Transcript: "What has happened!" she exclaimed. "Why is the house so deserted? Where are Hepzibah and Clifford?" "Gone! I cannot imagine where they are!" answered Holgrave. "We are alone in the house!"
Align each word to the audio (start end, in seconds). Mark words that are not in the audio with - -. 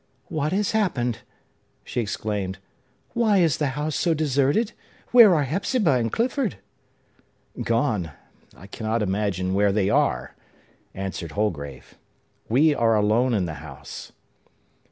"What 0.29 0.51
has 0.51 0.71
happened!" 0.71 1.19
she 1.83 2.01
exclaimed. 2.01 2.57
"Why 3.13 3.37
is 3.37 3.57
the 3.57 3.67
house 3.77 3.95
so 3.95 4.15
deserted? 4.15 4.71
Where 5.11 5.35
are 5.35 5.43
Hepzibah 5.43 5.91
and 5.99 6.11
Clifford?" 6.11 6.57
"Gone! 7.61 8.09
I 8.57 8.65
cannot 8.65 9.03
imagine 9.03 9.53
where 9.53 9.71
they 9.71 9.91
are!" 9.91 10.35
answered 10.95 11.33
Holgrave. 11.33 11.99
"We 12.49 12.73
are 12.73 12.95
alone 12.95 13.35
in 13.35 13.45
the 13.45 13.53
house!" 13.61 14.11